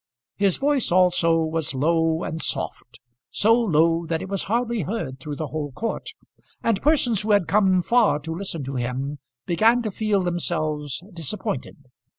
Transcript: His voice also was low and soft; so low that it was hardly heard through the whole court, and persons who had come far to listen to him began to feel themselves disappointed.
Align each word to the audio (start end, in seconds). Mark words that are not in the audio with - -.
His 0.35 0.57
voice 0.57 0.91
also 0.91 1.37
was 1.41 1.75
low 1.75 2.23
and 2.23 2.41
soft; 2.41 2.99
so 3.29 3.53
low 3.53 4.07
that 4.07 4.19
it 4.23 4.29
was 4.29 4.45
hardly 4.45 4.81
heard 4.81 5.19
through 5.19 5.35
the 5.35 5.49
whole 5.49 5.71
court, 5.73 6.07
and 6.63 6.81
persons 6.81 7.21
who 7.21 7.29
had 7.33 7.47
come 7.47 7.83
far 7.83 8.17
to 8.21 8.33
listen 8.33 8.63
to 8.63 8.73
him 8.77 9.19
began 9.45 9.83
to 9.83 9.91
feel 9.91 10.21
themselves 10.21 11.03
disappointed. 11.13 11.77